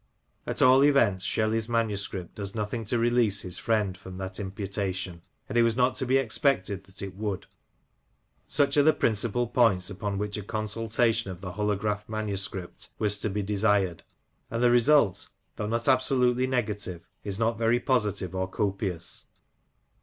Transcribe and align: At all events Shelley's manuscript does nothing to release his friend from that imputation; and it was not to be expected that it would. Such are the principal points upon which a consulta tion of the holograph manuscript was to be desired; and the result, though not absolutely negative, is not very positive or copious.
At 0.47 0.63
all 0.63 0.83
events 0.83 1.23
Shelley's 1.23 1.69
manuscript 1.69 2.33
does 2.33 2.55
nothing 2.55 2.85
to 2.85 2.97
release 2.97 3.41
his 3.43 3.59
friend 3.59 3.95
from 3.95 4.17
that 4.17 4.39
imputation; 4.39 5.21
and 5.47 5.55
it 5.55 5.61
was 5.61 5.75
not 5.75 5.93
to 5.97 6.07
be 6.07 6.17
expected 6.17 6.85
that 6.85 7.03
it 7.03 7.13
would. 7.15 7.45
Such 8.47 8.77
are 8.77 8.81
the 8.81 8.93
principal 8.93 9.45
points 9.45 9.91
upon 9.91 10.17
which 10.17 10.37
a 10.37 10.41
consulta 10.41 11.13
tion 11.13 11.29
of 11.29 11.41
the 11.41 11.51
holograph 11.51 12.09
manuscript 12.09 12.89
was 12.97 13.19
to 13.19 13.29
be 13.29 13.43
desired; 13.43 14.01
and 14.49 14.63
the 14.63 14.71
result, 14.71 15.27
though 15.55 15.67
not 15.67 15.87
absolutely 15.87 16.47
negative, 16.47 17.07
is 17.23 17.37
not 17.37 17.59
very 17.59 17.79
positive 17.79 18.33
or 18.33 18.47
copious. 18.49 19.27